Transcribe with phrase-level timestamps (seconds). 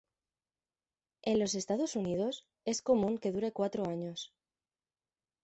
[1.21, 4.33] En los Estados Unidos, es común que dure cuatro años.